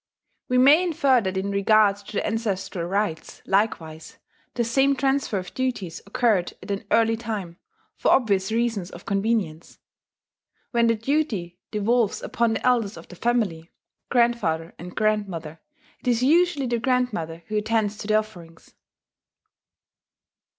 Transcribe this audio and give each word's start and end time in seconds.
We 0.47 0.57
may 0.57 0.81
infer 0.81 1.21
that 1.21 1.37
in 1.37 1.51
regard 1.51 1.97
to 1.97 2.13
the 2.13 2.25
ancestral 2.25 2.87
rites 2.87 3.43
likewise, 3.45 4.17
the 4.55 4.63
same 4.63 4.95
transfer 4.95 5.37
of 5.37 5.53
duties 5.53 6.01
occurred 6.07 6.53
at 6.63 6.71
an 6.71 6.85
early 6.89 7.15
time, 7.15 7.59
for 7.97 8.09
obvious 8.09 8.51
reasons 8.51 8.89
of 8.89 9.05
convenience. 9.05 9.77
When 10.71 10.87
the 10.87 10.95
duty 10.95 11.59
devolves 11.69 12.23
upon 12.23 12.53
the 12.53 12.65
elders 12.65 12.97
of 12.97 13.09
the 13.09 13.15
family 13.15 13.69
grandfather 14.09 14.73
and 14.79 14.95
grandmother 14.95 15.61
it 15.99 16.07
is 16.07 16.23
usually 16.23 16.65
the 16.65 16.79
grandmother 16.79 17.43
who 17.49 17.57
attends 17.57 17.95
to 17.99 18.07
the 18.07 18.15
offerings. 18.15 18.73